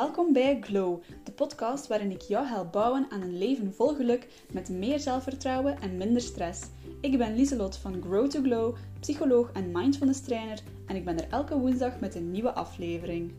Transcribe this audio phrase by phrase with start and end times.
[0.00, 4.28] Welkom bij Glow, de podcast waarin ik jou help bouwen aan een leven vol geluk
[4.52, 6.62] met meer zelfvertrouwen en minder stress.
[7.00, 11.28] Ik ben Lieselot van Grow to Glow, psycholoog en mindfulness trainer en ik ben er
[11.30, 13.32] elke woensdag met een nieuwe aflevering.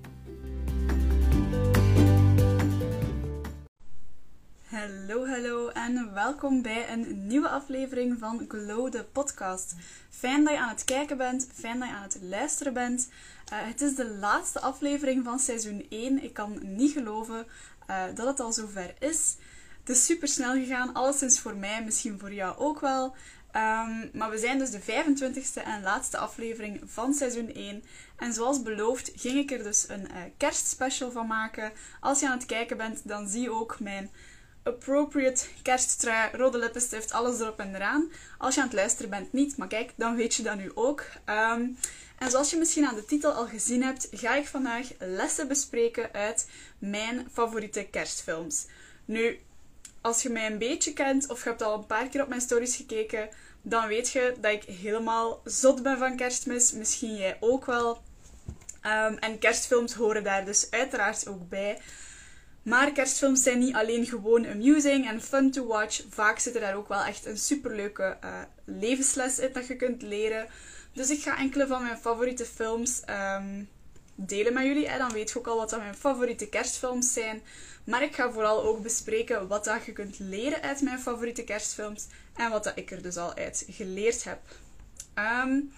[5.99, 9.75] Welkom bij een nieuwe aflevering van Glow de podcast.
[10.09, 13.09] Fijn dat je aan het kijken bent, fijn dat je aan het luisteren bent.
[13.53, 16.23] Uh, het is de laatste aflevering van seizoen 1.
[16.23, 17.45] Ik kan niet geloven
[17.89, 19.35] uh, dat het al zover is.
[19.79, 23.05] Het is super snel gegaan, alleszins voor mij, misschien voor jou ook wel.
[23.55, 27.83] Um, maar we zijn dus de 25e en laatste aflevering van seizoen 1.
[28.17, 31.71] En zoals beloofd ging ik er dus een uh, kerstspecial van maken.
[31.99, 34.11] Als je aan het kijken bent, dan zie je ook mijn
[34.63, 38.11] appropriate kersttrui, rode lippenstift, alles erop en eraan.
[38.37, 41.03] Als je aan het luisteren bent niet, maar kijk, dan weet je dat nu ook.
[41.25, 41.77] Um,
[42.17, 46.13] en zoals je misschien aan de titel al gezien hebt, ga ik vandaag lessen bespreken
[46.13, 48.65] uit mijn favoriete kerstfilms.
[49.05, 49.39] Nu,
[50.01, 52.41] als je mij een beetje kent of je hebt al een paar keer op mijn
[52.41, 53.29] stories gekeken,
[53.61, 56.71] dan weet je dat ik helemaal zot ben van kerstmis.
[56.71, 58.01] Misschien jij ook wel.
[58.85, 61.81] Um, en kerstfilms horen daar dus uiteraard ook bij.
[62.61, 66.03] Maar kerstfilms zijn niet alleen gewoon amusing en fun to watch.
[66.09, 70.01] Vaak zit er daar ook wel echt een superleuke uh, levensles in dat je kunt
[70.01, 70.47] leren.
[70.93, 73.69] Dus ik ga enkele van mijn favoriete films um,
[74.15, 74.97] delen met jullie.
[74.97, 77.41] Dan weet je ook al wat mijn favoriete kerstfilms zijn.
[77.83, 82.07] Maar ik ga vooral ook bespreken wat dat je kunt leren uit mijn favoriete kerstfilms.
[82.35, 84.39] En wat dat ik er dus al uit geleerd heb.
[85.15, 85.71] Um,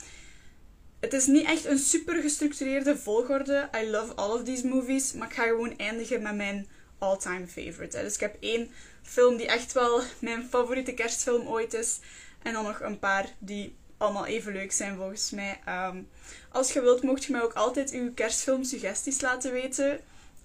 [1.00, 3.70] het is niet echt een super gestructureerde volgorde.
[3.76, 5.14] I love all of these movies.
[5.14, 6.68] Maar ik ga gewoon eindigen met mijn
[7.04, 8.02] all-time favorite.
[8.02, 12.00] Dus ik heb één film die echt wel mijn favoriete kerstfilm ooit is.
[12.42, 15.60] En dan nog een paar die allemaal even leuk zijn volgens mij.
[15.68, 16.10] Um,
[16.52, 20.00] als je wilt, mocht je mij ook altijd uw kerstfilm suggesties laten weten.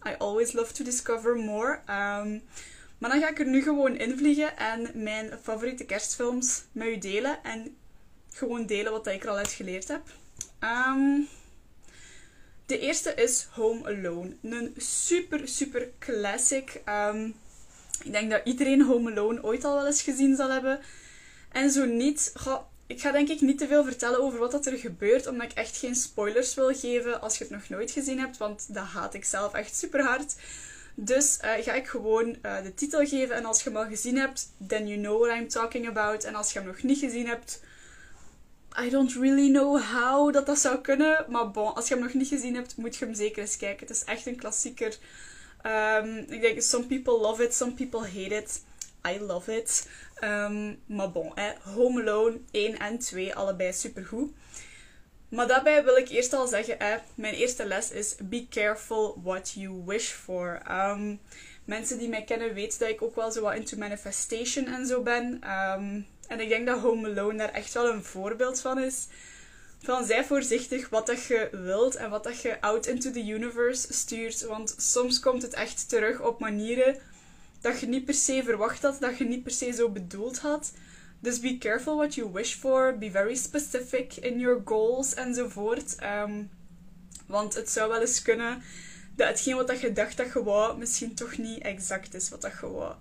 [0.06, 1.72] I always love to discover more.
[1.74, 2.42] Um,
[2.98, 7.42] maar dan ga ik er nu gewoon invliegen en mijn favoriete kerstfilms met u delen.
[7.42, 7.76] En
[8.30, 10.02] gewoon delen wat ik er al uit geleerd heb.
[10.60, 11.28] Um,
[12.68, 14.36] de eerste is Home Alone.
[14.42, 16.82] Een super, super classic.
[16.88, 17.34] Um,
[18.04, 20.80] ik denk dat iedereen Home Alone ooit al wel eens gezien zal hebben.
[21.52, 22.32] En zo niet,
[22.86, 25.56] ik ga denk ik niet te veel vertellen over wat dat er gebeurt, omdat ik
[25.56, 29.14] echt geen spoilers wil geven als je het nog nooit gezien hebt, want dat haat
[29.14, 30.34] ik zelf echt super hard.
[30.94, 34.16] Dus uh, ga ik gewoon uh, de titel geven en als je hem al gezien
[34.16, 36.24] hebt, then you know what I'm talking about.
[36.24, 37.60] En als je hem nog niet gezien hebt,
[38.80, 41.24] I don't really know how dat dat zou kunnen.
[41.28, 43.86] Maar bon, als je hem nog niet gezien hebt, moet je hem zeker eens kijken.
[43.86, 44.96] Het is echt een klassieker.
[45.66, 48.62] Um, ik denk, some people love it, some people hate it.
[49.06, 49.88] I love it.
[50.24, 54.30] Um, maar bon, hè, Home Alone 1 en 2, allebei supergoed.
[55.28, 59.52] Maar daarbij wil ik eerst al zeggen, hè, mijn eerste les is be careful what
[59.54, 60.62] you wish for.
[60.70, 61.20] Um,
[61.64, 65.02] mensen die mij kennen weten dat ik ook wel zo wat into manifestation en zo
[65.02, 65.40] ben.
[66.28, 69.06] En ik denk dat Home Alone daar echt wel een voorbeeld van is.
[69.82, 73.92] Van zij voorzichtig wat dat je wilt en wat dat je out into the universe
[73.92, 74.42] stuurt.
[74.42, 76.96] Want soms komt het echt terug op manieren
[77.60, 80.72] dat je niet per se verwacht had, dat je niet per se zo bedoeld had.
[81.20, 82.98] Dus be careful what you wish for.
[82.98, 85.96] Be very specific in your goals enzovoort.
[86.02, 86.50] Um,
[87.26, 88.62] want het zou wel eens kunnen
[89.16, 92.52] dat hetgeen wat je dacht dat je wou, misschien toch niet exact is wat dat
[92.60, 92.94] je wou.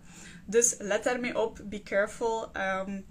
[0.46, 1.60] Dus let daarmee op.
[1.64, 2.50] Be careful.
[2.54, 3.06] Um,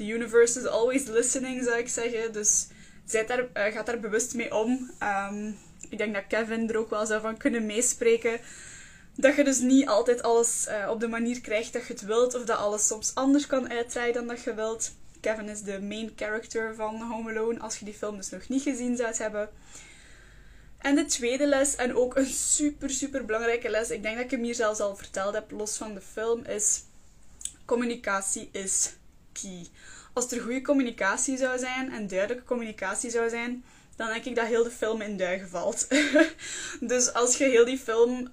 [0.00, 2.32] the universe is always listening, zou ik zeggen.
[2.32, 2.66] Dus
[3.04, 4.90] zijt daar, uh, gaat daar bewust mee om.
[5.02, 8.40] Um, ik denk dat Kevin er ook wel zou van kunnen meespreken.
[9.16, 12.34] Dat je dus niet altijd alles uh, op de manier krijgt dat je het wilt.
[12.34, 14.92] Of dat alles soms anders kan uitdraaien dan dat je wilt.
[15.20, 17.60] Kevin is de main character van Home Alone.
[17.60, 19.48] Als je die film dus nog niet gezien zou hebben.
[20.78, 23.90] En de tweede les, en ook een super, super belangrijke les.
[23.90, 26.82] Ik denk dat ik hem hier zelfs al verteld heb, los van de film, is...
[27.64, 28.92] Communicatie is
[30.12, 33.64] Als er goede communicatie zou zijn en duidelijke communicatie zou zijn,
[33.96, 35.88] dan denk ik dat heel de film in duigen valt.
[36.80, 38.28] dus als je heel die film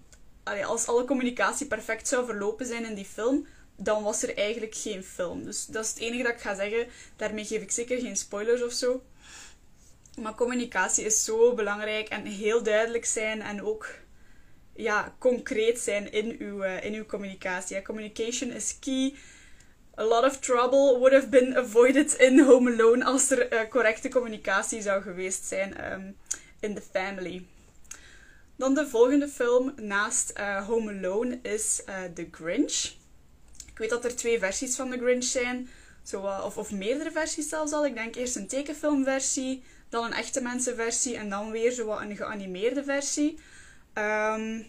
[0.65, 5.03] als alle communicatie perfect zou verlopen zijn in die film, dan was er eigenlijk geen
[5.03, 5.43] film.
[5.43, 6.87] Dus dat is het enige dat ik ga zeggen.
[7.15, 9.03] Daarmee geef ik zeker geen spoilers of zo.
[10.21, 13.89] Maar communicatie is zo belangrijk en heel duidelijk zijn en ook
[14.75, 17.81] ja, concreet zijn in uw, uh, in uw communicatie.
[17.81, 19.13] communication is key.
[19.99, 24.09] A lot of trouble would have been avoided in Home Alone als er uh, correcte
[24.09, 26.17] communicatie zou geweest zijn um,
[26.59, 27.45] in the family.
[28.55, 32.95] Dan de volgende film naast uh, Home Alone is uh, The Grinch.
[33.71, 35.69] Ik weet dat er twee versies van The Grinch zijn.
[36.03, 37.85] Zo, of, of meerdere versies zelfs al.
[37.85, 42.83] Ik denk eerst een tekenfilmversie, dan een echte mensenversie en dan weer zo een geanimeerde
[42.83, 43.39] versie.
[43.93, 44.67] Um,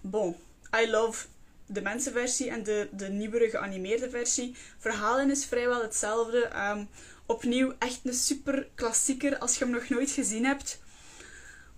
[0.00, 0.36] bon,
[0.82, 1.26] I love
[1.66, 4.56] de mensenversie en de, de nieuwere geanimeerde versie.
[4.78, 6.44] Verhalen is vrijwel hetzelfde.
[6.44, 6.84] Ehm,
[7.26, 10.80] opnieuw echt een super klassieker als je hem nog nooit gezien hebt.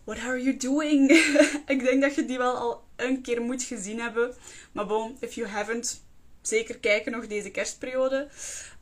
[0.04, 1.10] What are you doing?
[1.74, 4.34] ik denk dat je die wel al een keer moet gezien hebben.
[4.72, 6.04] Maar bon, if you haven't,
[6.42, 8.28] zeker kijken nog deze kerstperiode.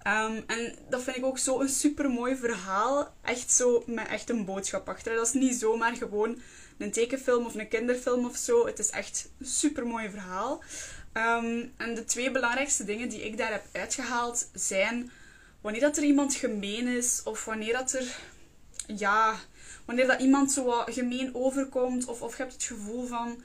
[0.02, 3.14] Ehm, en dat vind ik ook zo een super mooi verhaal.
[3.22, 5.14] Echt zo met echt een boodschap achter.
[5.14, 6.40] Dat is niet zomaar gewoon
[6.78, 8.66] een tekenfilm of een kinderfilm of zo.
[8.66, 10.62] Het is echt een super mooi verhaal.
[11.12, 15.10] Ehm, en de twee belangrijkste dingen die ik daar heb uitgehaald zijn
[15.60, 18.16] wanneer dat er iemand gemeen is of wanneer dat er
[18.86, 19.34] ja,
[19.84, 23.42] wanneer dat iemand zo wat gemeen overkomt of, of je hebt het gevoel van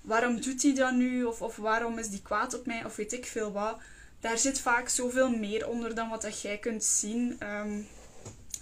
[0.00, 3.12] waarom doet hij dat nu of, of waarom is die kwaad op mij of weet
[3.12, 3.78] ik veel wat.
[4.20, 7.36] Daar zit vaak zoveel meer onder dan wat dat jij kunt zien.
[7.38, 7.80] Ehm,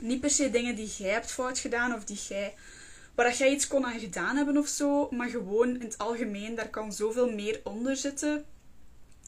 [0.01, 2.55] niet per se dingen die jij hebt fout gedaan of die jij,
[3.15, 6.55] waar dat jij iets kon aan gedaan hebben of zo, maar gewoon in het algemeen,
[6.55, 8.45] daar kan zoveel meer onder zitten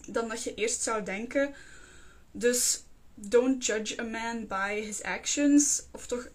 [0.06, 1.54] dan dat je eerst zou denken.
[2.30, 2.82] Dus
[3.14, 5.82] don't judge a man by his actions.
[5.90, 6.28] Of toch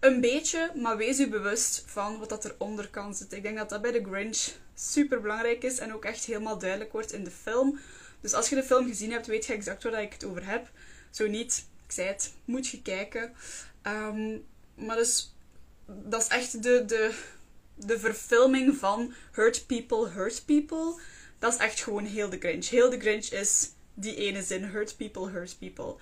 [0.00, 3.36] een beetje, maar wees u bewust van wat dat eronder kan zitten.
[3.36, 6.92] Ik denk dat dat bij de Grinch super belangrijk is en ook echt helemaal duidelijk
[6.92, 7.78] wordt in de film.
[8.20, 10.70] Dus als je de film gezien hebt, weet je exact waar ik het over heb.
[11.10, 13.32] Zo niet, ik zei het, moet je kijken.
[13.82, 14.38] Ehm,
[14.74, 15.34] maar dus,
[16.04, 17.14] dat is echt de, de,
[17.74, 21.00] de verfilming van Hurt People, Hurt People.
[21.38, 22.68] Dat is echt gewoon heel de Grinch.
[22.68, 25.96] Heel de Grinch is die ene zin, Hurt People, Hurt People.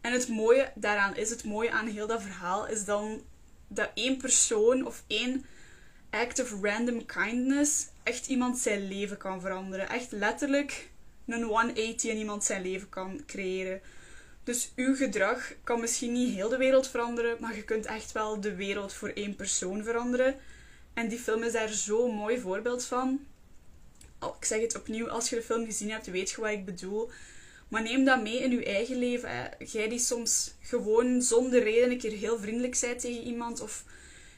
[0.00, 3.22] En het mooie daaraan is, het mooie aan heel dat verhaal, is dan
[3.68, 5.44] dat één persoon of één
[6.10, 9.88] act of random kindness echt iemand zijn leven kan veranderen.
[9.88, 10.90] Echt letterlijk
[11.26, 13.80] een 180 in iemand zijn leven kan creëren.
[14.48, 18.40] Dus uw gedrag kan misschien niet heel de wereld veranderen, maar je kunt echt wel
[18.40, 20.36] de wereld voor één persoon veranderen.
[20.94, 23.20] En die film is daar zo'n mooi voorbeeld van.
[24.20, 27.10] Ik zeg het opnieuw, als je de film gezien hebt, weet je wat ik bedoel.
[27.68, 29.50] Maar neem dat mee in je eigen leven.
[29.58, 33.84] Jij die soms gewoon zonder reden een keer heel vriendelijk bent tegen iemand of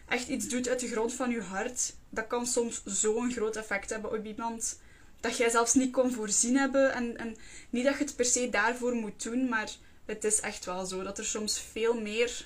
[0.09, 3.91] echt iets doet uit de grond van je hart, dat kan soms zo'n groot effect
[3.91, 4.81] hebben op iemand
[5.21, 6.93] dat jij zelfs niet kon voorzien hebben.
[6.93, 7.37] En, en
[7.71, 9.71] niet dat je het per se daarvoor moet doen, maar
[10.11, 12.45] het is echt wel zo dat er soms veel meer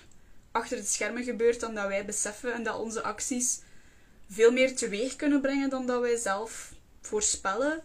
[0.52, 3.60] achter het schermen gebeurt dan dat wij beseffen en dat onze acties
[4.30, 7.82] veel meer teweeg kunnen brengen dan dat wij zelf voorspellen.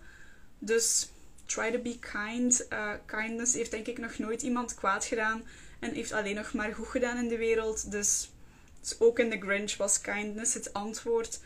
[0.60, 1.10] Dus
[1.46, 2.66] try to be kind.
[2.70, 5.44] Uh, kindness heeft denk ik nog nooit iemand kwaad gedaan
[5.80, 7.92] en heeft alleen nog maar goed gedaan in de wereld.
[7.92, 8.30] Dus,
[9.00, 11.40] ook in The Grinch was kindness het antwoord.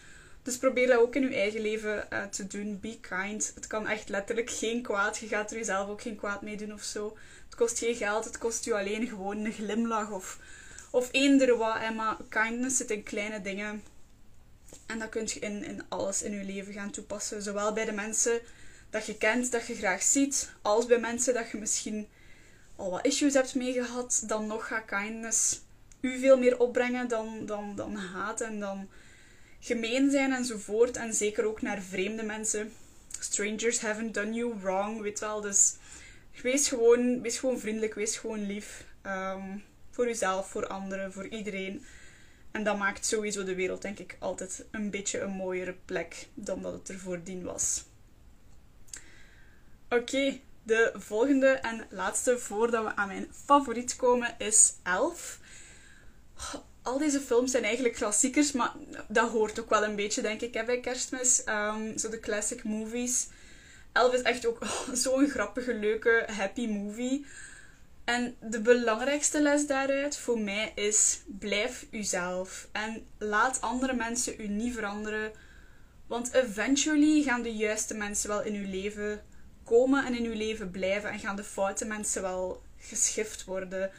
[0.44, 2.80] Dus probeer dat ook in je eigen leven uh, te doen.
[2.80, 3.52] Be kind.
[3.56, 5.18] Het kan echt letterlijk geen kwaad.
[5.18, 7.18] Je gaat er jezelf ook geen kwaad mee doen of zo.
[7.54, 8.26] Het kost geen geld.
[8.26, 10.40] Het kost je alleen gewoon een glimlach of,
[10.92, 11.94] of eender wat.
[11.96, 13.84] Maar kindness zit in kleine dingen.
[14.86, 17.42] En dat kun je in, in alles in je leven gaan toepassen.
[17.42, 18.40] Zowel bij de mensen
[18.90, 22.08] dat je kent, dat je graag ziet, als bij mensen dat je misschien
[22.76, 24.24] al wat issues hebt meegehad.
[24.26, 25.62] Dan nog gaat kindness
[26.02, 28.90] u veel meer opbrengen dan, dan, dan haat en dan
[29.60, 30.98] gemeen zijn enzovoort.
[30.98, 32.74] En zeker ook naar vreemde mensen.
[33.20, 35.42] Strangers haven't done you wrong, weet wel.
[35.42, 35.76] Dus
[36.42, 38.86] wees gewoon, wees gewoon vriendelijk, wees gewoon lief.
[39.06, 41.86] Um, voor jezelf, voor anderen, voor iedereen.
[42.52, 46.62] En dat maakt sowieso de wereld, denk ik, altijd een beetje een mooiere plek dan
[46.62, 47.84] dat het er voordien was.
[49.90, 55.40] Oké, de volgende en laatste voordat we aan mijn favoriet komen is Elf
[56.84, 58.74] al deze films zijn eigenlijk klassiekers, maar
[59.08, 61.44] dat hoort ook wel een beetje, denk ik, bij kerstmis.
[61.46, 63.28] Um, zo de classic movies.
[63.94, 64.60] Elf is echt ook
[64.94, 67.26] zo'n grappige, leuke, happy movie.
[68.04, 72.68] En de belangrijkste les daaruit voor mij is: blijf uzelf.
[72.72, 75.32] En laat andere mensen u niet veranderen.
[76.08, 79.24] Want eventually gaan de juiste mensen wel in uw leven
[79.64, 81.10] komen en in uw leven blijven.
[81.10, 83.92] En gaan de foute mensen wel geschift worden.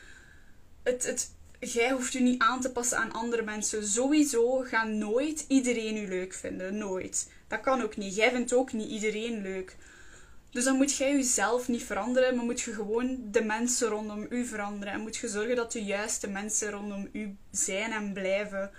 [0.82, 1.30] Het, het
[1.72, 3.86] jij hoeft u niet aan te passen aan andere mensen.
[3.86, 6.78] Sowieso gaan nooit iedereen u leuk vinden.
[6.78, 7.30] Nooit.
[7.48, 8.14] Dat kan ook niet.
[8.14, 9.76] Jij vindt ook niet iedereen leuk.
[10.50, 14.44] Dus dan moet jij jezelf niet veranderen, maar moet je gewoon de mensen rondom u
[14.44, 14.94] veranderen.
[14.94, 18.70] En moet je zorgen dat de juiste mensen rondom u zijn en blijven.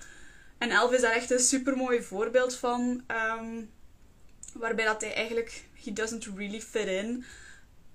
[0.58, 3.04] En Elf is daar echt een super mooi voorbeeld van.
[3.08, 3.62] Ehm,
[4.54, 7.25] waarbij dat hij eigenlijk, he doesn't really fit in.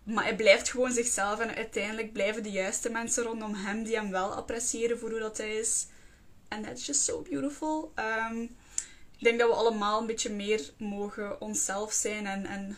[0.03, 4.11] Maar hij blijft gewoon zichzelf en uiteindelijk blijven de juiste mensen rondom hem die hem
[4.11, 5.87] wel appreciëren voor hoe dat hij is.
[6.49, 7.93] En that's just so beautiful.
[8.31, 8.43] Um,
[9.19, 12.77] ik denk dat we allemaal een beetje meer mogen onszelf zijn en, en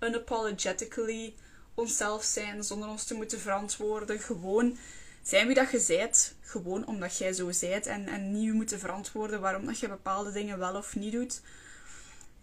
[0.00, 1.34] unapologetically
[1.74, 4.18] onszelf zijn zonder ons te moeten verantwoorden.
[4.18, 4.78] Gewoon
[5.22, 9.40] zijn wie dat je zijt, gewoon omdat jij zo zijt en, en niet moeten verantwoorden
[9.40, 11.40] waarom dat je bepaalde dingen wel of niet doet.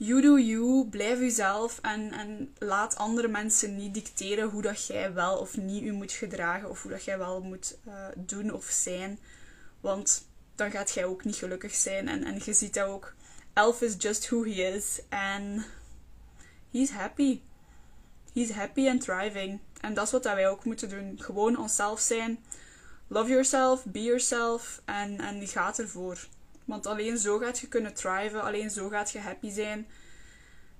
[0.03, 5.13] You do you, blijf jezelf en, en laat andere mensen niet dicteren hoe dat jij
[5.13, 8.65] wel of niet u moet gedragen of hoe dat jij wel moet uh, doen of
[8.65, 9.19] zijn.
[9.79, 12.07] Want dan gaat jij ook niet gelukkig zijn.
[12.07, 13.13] En, en je ziet dat ook.
[13.53, 15.01] Elf is just who he is.
[15.09, 15.65] En
[16.71, 17.41] he's happy.
[18.33, 19.59] He's happy and thriving.
[19.81, 21.15] En dat is wat wij ook moeten doen.
[21.17, 22.39] Gewoon onszelf zijn.
[23.07, 24.81] Love yourself, be yourself.
[24.85, 26.27] En, en gaat ervoor.
[26.71, 28.41] Want alleen zo gaat je kunnen thriven.
[28.41, 29.87] Alleen zo gaat je happy zijn.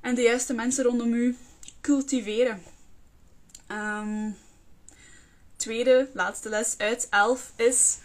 [0.02, 1.36] En de juiste mensen rondom u
[1.82, 2.62] cultiveren.
[3.72, 4.38] Um,
[5.56, 7.98] tweede, laatste les uit 11 is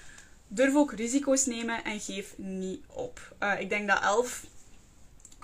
[0.49, 3.35] durf ook risico's nemen en geef niet op.
[3.41, 4.47] Uh, ik denk dat Elf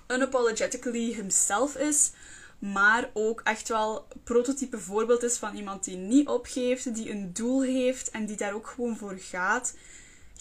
[0.08, 2.11] unapologetically himself is,
[2.58, 7.62] maar ook echt wel prototype voorbeeld is van iemand die niet opgeeft, die een doel
[7.62, 9.75] heeft en die daar ook gewoon voor gaat.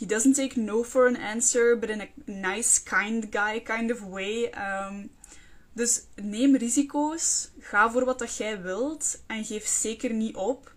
[0.02, 4.02] He doesn't take no for an answer, but in a nice, kind guy kind of
[4.02, 4.50] way.
[4.50, 5.12] Um,
[5.74, 10.72] dus neem risico's, ga voor wat dat jij wilt en geef zeker niet op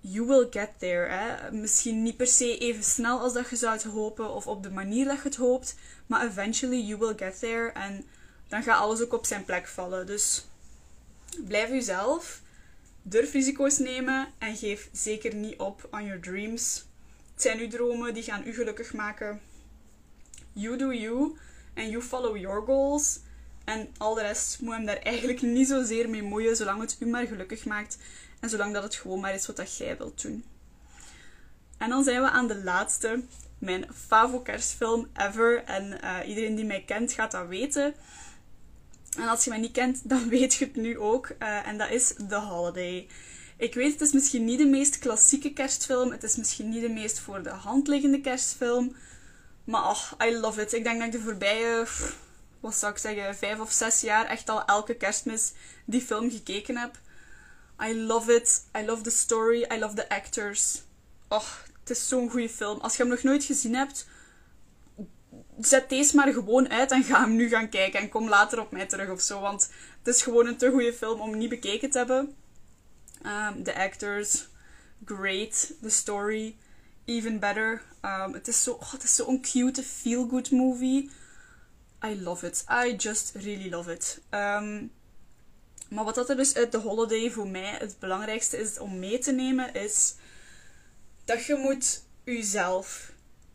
[0.00, 1.52] you will get there.
[1.52, 5.04] Misschien niet per se even snel als dat je zou hopen of op de manier
[5.04, 5.74] dat je het hoopt,
[6.06, 8.04] maar eventually you will get there en
[8.48, 10.06] dan gaat alles ook op zijn plek vallen.
[10.06, 10.46] Dus
[11.46, 12.42] blijf jezelf,
[13.02, 16.84] durf risico's nemen en geef zeker niet op on your dreams.
[17.40, 19.40] Het zijn uw dromen, die gaan u gelukkig maken.
[20.52, 21.36] You do you
[21.74, 23.20] and you follow your goals.
[23.64, 27.06] En al de rest moet hem daar eigenlijk niet zozeer mee moeien, zolang het u
[27.06, 27.98] maar gelukkig maakt.
[28.40, 30.44] En zolang dat het gewoon maar is wat dat jij wilt doen.
[31.78, 33.22] En dan zijn we aan de laatste,
[33.58, 35.64] mijn favo kerstfilm ever.
[35.64, 37.94] En uh, iedereen die mij kent gaat dat weten.
[39.18, 41.28] En als je mij niet kent, dan weet je het nu ook.
[41.38, 43.08] Uh, en dat is The Holiday.
[43.60, 46.10] Ik weet, het is misschien niet de meest klassieke kerstfilm.
[46.10, 48.96] Het is misschien niet de meest voor de hand liggende kerstfilm.
[49.64, 50.72] Maar oh, I love it.
[50.72, 51.86] Ik denk dat ik de voorbije,
[52.60, 55.52] wat zou ik zeggen, vijf of zes jaar echt al elke kerstmis
[55.84, 56.98] die film gekeken heb.
[57.82, 58.64] I love it.
[58.78, 59.66] I love the story.
[59.74, 60.82] I love the actors.
[61.28, 61.46] Oh,
[61.80, 62.78] het is zo'n goede film.
[62.80, 64.06] Als je hem nog nooit gezien hebt,
[65.60, 68.00] zet deze maar gewoon uit en ga hem nu gaan kijken.
[68.00, 69.40] En kom later op mij terug of zo.
[69.40, 69.70] Want
[70.02, 72.34] het is gewoon een te goede film om niet bekeken te hebben.
[73.22, 74.48] Um, the actors,
[75.04, 75.74] great.
[75.82, 76.56] The story,
[77.04, 77.82] even better.
[78.02, 81.10] Um, het is zo'n zo cute, feel-good movie.
[82.04, 82.64] I love it.
[82.68, 84.20] I just really love it.
[84.30, 84.90] Um,
[85.88, 89.18] maar wat dat er dus uit de holiday voor mij het belangrijkste is om mee
[89.18, 90.14] te nemen, is
[91.24, 93.12] dat je moet jezelf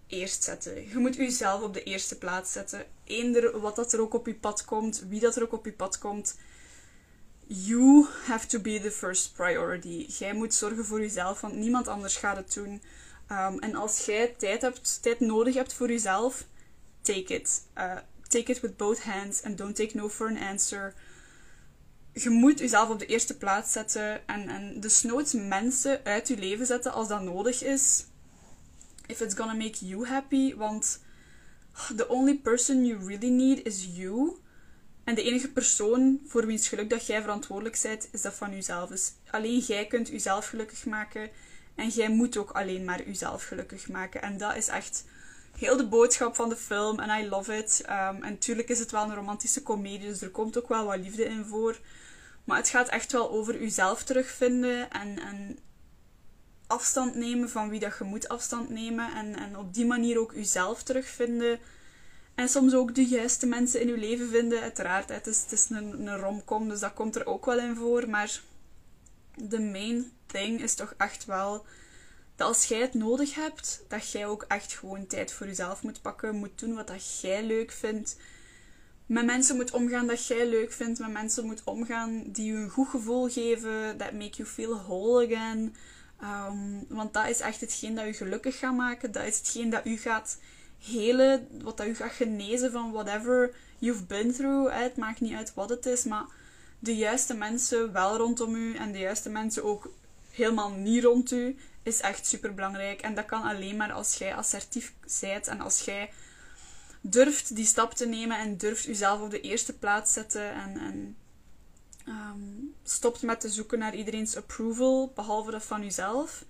[0.07, 0.89] eerst zetten.
[0.89, 2.85] Je moet jezelf op de eerste plaats zetten.
[3.03, 5.73] Eender wat dat er ook op je pad komt, wie dat er ook op je
[5.73, 6.35] pad komt.
[7.47, 10.05] You have to be the first priority.
[10.07, 12.81] Jij moet zorgen voor jezelf, want niemand anders gaat het doen.
[13.31, 16.45] Um, en als jij tijd, hebt, tijd nodig hebt voor jezelf,
[17.01, 17.61] take it.
[17.77, 17.97] Uh,
[18.27, 20.93] take it with both hands and don't take no for an answer
[22.23, 26.65] je moet jezelf op de eerste plaats zetten en, en desnoods mensen uit je leven
[26.65, 28.05] zetten als dat nodig is.
[29.07, 30.99] If it's gonna make you happy, want
[31.95, 34.37] the only person you really need is you.
[35.05, 38.89] En de enige persoon voor wiens geluk dat jij verantwoordelijk bent, is dat van jezelf.
[38.89, 41.29] Dus alleen jij kunt jezelf gelukkig maken.
[41.75, 44.21] En jij moet ook alleen maar jezelf gelukkig maken.
[44.21, 45.05] En dat is echt
[45.57, 46.99] heel de boodschap van de film.
[46.99, 47.81] En I love it.
[47.85, 50.97] Um, en natuurlijk is het wel een romantische komedie, dus er komt ook wel wat
[50.97, 51.79] liefde in voor.
[52.43, 55.59] Maar het gaat echt wel over jezelf terugvinden en, en
[56.67, 59.15] afstand nemen van wie dat je moet afstand nemen.
[59.15, 61.59] En, en op die manier ook jezelf terugvinden.
[62.35, 64.61] En soms ook de juiste mensen in je leven vinden.
[64.61, 67.75] Uiteraard, het is, het is een, een romcom, dus dat komt er ook wel in
[67.75, 68.09] voor.
[68.09, 68.41] Maar
[69.35, 71.65] de main thing is toch echt wel
[72.35, 76.01] dat als jij het nodig hebt, dat jij ook echt gewoon tijd voor jezelf moet
[76.01, 76.35] pakken.
[76.35, 78.17] Moet doen wat dat jij leuk vindt
[79.05, 80.99] met mensen moet omgaan dat jij leuk vindt.
[80.99, 83.97] Met mensen moet omgaan die je een goed gevoel geven.
[83.97, 85.75] That make you feel whole again.
[86.23, 89.11] Um, want dat is echt hetgeen dat je gelukkig gaat maken.
[89.11, 90.37] Dat is hetgeen dat u gaat
[90.79, 91.47] helen.
[91.63, 94.73] Wat dat u gaat genezen van whatever you've been through.
[94.81, 96.03] Het maakt niet uit wat het is.
[96.03, 96.25] Maar
[96.79, 98.75] de juiste mensen wel rondom u.
[98.75, 99.91] En de juiste mensen ook
[100.31, 101.57] helemaal niet rond u.
[101.83, 103.01] Is echt super belangrijk.
[103.01, 105.47] En dat kan alleen maar als jij assertief bent.
[105.47, 106.09] En als jij
[107.01, 111.15] durft die stap te nemen en durft uzelf op de eerste plaats zetten en, en
[112.07, 116.45] um, stopt met te zoeken naar iedereen's approval, behalve dat van uzelf.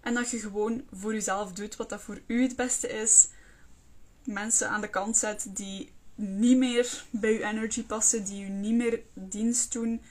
[0.00, 3.28] En dat je gewoon voor jezelf doet wat dat voor u het beste is.
[4.24, 8.74] Mensen aan de kant zet die niet meer bij je energy passen, die u niet
[8.74, 10.02] meer dienst doen.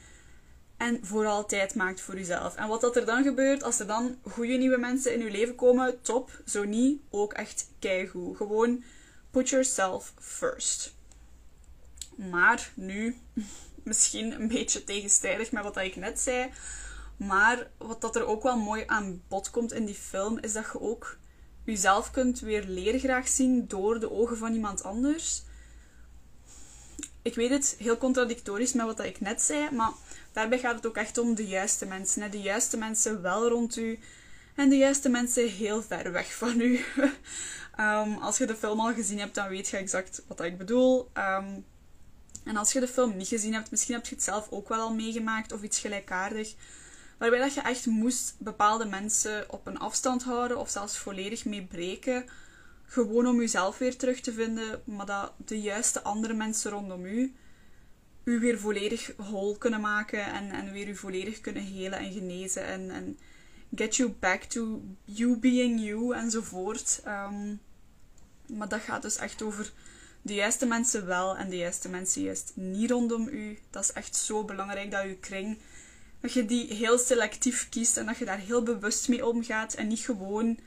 [0.77, 2.56] En vooral tijd maakt voor jezelf.
[2.56, 5.56] En wat dat er dan gebeurt, als er dan goede nieuwe mensen in je leven
[5.56, 6.41] komen, top.
[6.46, 8.38] Zo niet, ook echt keigoed.
[8.38, 8.84] Gewoon
[9.32, 10.94] Put yourself first.
[12.15, 13.18] Maar nu,
[13.84, 16.51] misschien een beetje tegenstrijdig met wat ik net zei.
[17.18, 20.70] Maar wat dat er ook wel mooi aan bod komt in die film, is dat
[20.74, 21.18] je ook
[21.63, 25.44] jezelf kunt weer leren graag zien door de ogen van iemand anders.
[27.22, 29.91] Ik weet het, heel contradictorisch met wat ik net zei, maar
[30.32, 32.32] daarbij gaat het ook echt om de juiste mensen.
[32.32, 34.00] De juiste mensen wel rond u
[34.56, 36.80] en de juiste mensen heel ver weg van u.
[37.75, 41.10] Ehm, als je de film al gezien hebt, dan weet je exact wat ik bedoel.
[41.13, 41.60] Ehm,
[42.44, 44.80] en als je de film niet gezien hebt, misschien heb je het zelf ook wel
[44.80, 46.53] al meegemaakt of iets gelijkaardig.
[47.21, 51.63] Waarbij dat je echt moest bepaalde mensen op een afstand houden of zelfs volledig mee
[51.63, 52.25] breken.
[52.85, 57.35] Gewoon om jezelf weer terug te vinden, maar dat de juiste andere mensen rondom u
[58.23, 62.65] u weer volledig whole kunnen maken en, en weer u volledig kunnen helen en genezen
[62.65, 63.17] en, en
[63.75, 67.01] get you back to you being you enzovoort.
[67.07, 67.59] Um,
[68.47, 69.71] maar dat gaat dus echt over
[70.21, 73.59] de juiste mensen wel en de juiste mensen juist niet rondom u.
[73.69, 75.57] Dat is echt zo belangrijk dat je kring,
[76.21, 79.87] dat je die heel selectief kiest en dat je daar heel bewust mee omgaat en
[79.87, 80.59] niet gewoon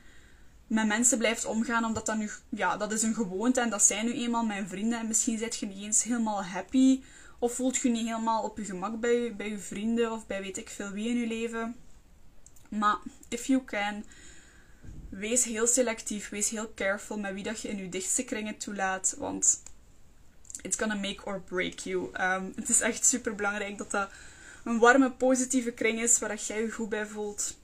[0.67, 4.05] met mensen blijft omgaan omdat dat nu, ja, dat is een gewoonte en dat zijn
[4.05, 7.01] nu eenmaal mijn vrienden en misschien zit je niet eens helemaal happy
[7.39, 10.41] of voelt je niet helemaal op je gemak bij je, bij je vrienden of bij
[10.41, 11.75] weet ik veel wie in je leven.
[12.69, 12.97] Maar
[13.29, 14.05] if you can,
[15.09, 19.15] wees heel selectief, wees heel careful met wie dat je in je dichtste kringen toelaat,
[19.17, 19.63] want
[20.61, 22.09] it's gonna make or break you.
[22.21, 24.09] Um, het is echt super belangrijk dat dat
[24.65, 27.57] een warme, positieve kring is waar jij je goed bij voelt.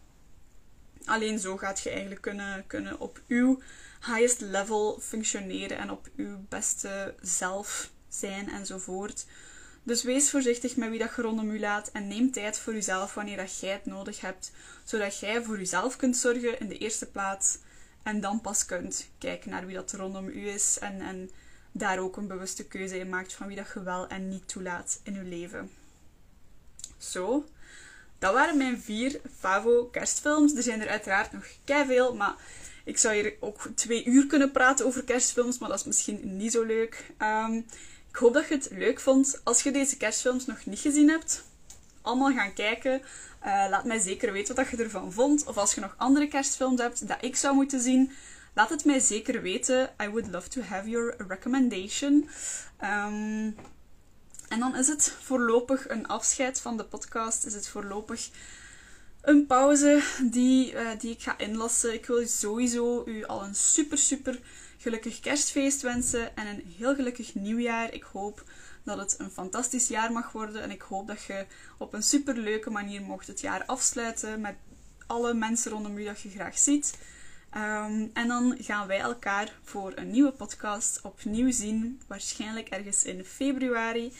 [1.05, 3.61] Alleen zo gaat je eigenlijk kunnen, kunnen op uw
[4.05, 9.25] highest level functioneren en op uw beste zelf zijn enzovoort.
[9.83, 13.13] Dus wees voorzichtig met wie dat je rondom u laat en neem tijd voor jezelf
[13.13, 14.51] wanneer dat jij het nodig hebt,
[14.83, 17.57] zodat jij voor jezelf kunt zorgen in de eerste plaats
[18.03, 21.29] en dan pas kunt kijken naar wie dat rondom u is en, en
[21.71, 24.99] daar ook een bewuste keuze in maakt van wie dat je wel en niet toelaat
[25.03, 25.80] in je leven.
[27.01, 27.45] Zo,
[28.19, 30.55] dat waren mijn vier Favo kerstfilms.
[30.55, 32.35] Er zijn er uiteraard nog veel, maar
[32.83, 36.51] ik zou hier ook twee uur kunnen praten over kerstfilms, maar dat is misschien niet
[36.51, 37.11] zo leuk.
[37.19, 37.65] Um,
[38.09, 39.41] ik hoop dat je het leuk vond.
[39.43, 41.43] Als je deze kerstfilms nog niet gezien hebt,
[42.01, 43.01] allemaal gaan kijken.
[43.45, 45.45] Uh, laat mij zeker weten wat je ervan vond.
[45.45, 48.11] Of als je nog andere kerstfilms hebt dat ik zou moeten zien,
[48.53, 49.89] laat het mij zeker weten.
[50.03, 52.29] I would love to have your recommendation.
[52.83, 53.55] Um,
[54.51, 57.45] en dan is het voorlopig een afscheid van de podcast.
[57.45, 58.29] Is het voorlopig
[59.21, 61.93] een pauze die, uh, die ik ga inlassen.
[61.93, 64.39] Ik wil sowieso u al een super, super
[64.77, 67.93] gelukkig kerstfeest wensen en een heel gelukkig nieuwjaar.
[67.93, 68.43] Ik hoop
[68.83, 71.45] dat het een fantastisch jaar mag worden en ik hoop dat je
[71.77, 74.55] op een super leuke manier mocht het jaar afsluiten met
[75.07, 76.97] alle mensen rondom je dat je graag ziet.
[77.57, 83.25] Um, en dan gaan wij elkaar voor een nieuwe podcast opnieuw zien, waarschijnlijk ergens in
[83.25, 84.13] februari.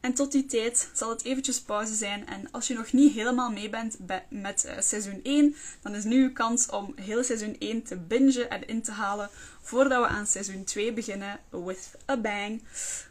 [0.00, 2.26] En tot die tijd zal het eventjes pauze zijn.
[2.26, 3.96] En als je nog niet helemaal mee bent
[4.28, 8.50] met uh, seizoen 1, dan is nu uw kans om heel seizoen 1 te bingen
[8.50, 9.30] en in te halen
[9.62, 12.62] voordat we aan seizoen 2 beginnen with a bang.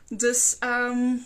[0.07, 1.25] Dus um,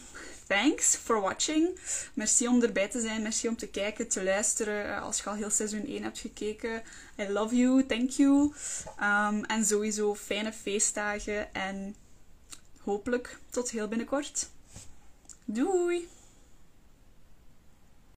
[0.51, 1.79] thanks for watching.
[2.13, 3.21] Merci om erbij te zijn.
[3.21, 4.85] Merci om te kijken, te luisteren.
[4.85, 6.83] Uh, als je al heel seizoen 1 hebt gekeken.
[7.17, 7.85] I love you.
[7.85, 8.53] Thank you.
[9.01, 11.53] Um, en sowieso fijne feestdagen.
[11.53, 11.95] En
[12.83, 14.49] hopelijk tot heel binnenkort.
[15.45, 16.07] Doei!